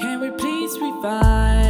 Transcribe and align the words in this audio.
Can 0.00 0.18
we 0.18 0.30
please 0.30 0.80
revive? 0.80 1.69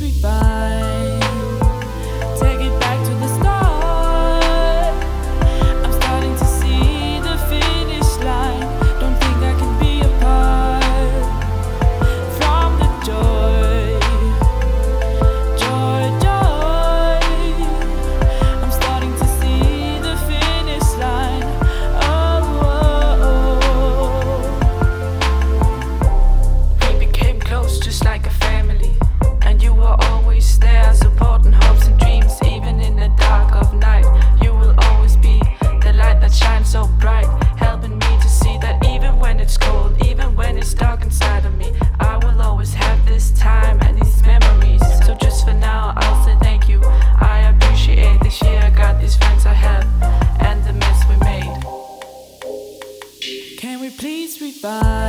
street 0.00 0.22
by 0.22 0.49
inside 41.10 41.44
of 41.44 41.58
me. 41.58 41.72
I 41.98 42.18
will 42.22 42.40
always 42.40 42.72
have 42.72 43.04
this 43.04 43.32
time 43.32 43.80
and 43.82 44.00
these 44.00 44.22
memories. 44.22 44.80
So 45.04 45.14
just 45.14 45.44
for 45.44 45.52
now, 45.52 45.92
I'll 45.96 46.24
say 46.24 46.36
thank 46.40 46.68
you. 46.68 46.80
I 46.84 47.52
appreciate 47.52 48.20
this 48.20 48.40
year. 48.42 48.60
I 48.62 48.70
got 48.70 49.00
these 49.00 49.16
friends 49.16 49.44
I 49.44 49.52
have 49.52 49.86
and 50.48 50.64
the 50.64 50.72
mess 50.72 50.98
we 51.10 51.16
made. 51.30 51.56
Can 53.58 53.80
we 53.80 53.90
please 53.90 54.40
revive? 54.40 54.99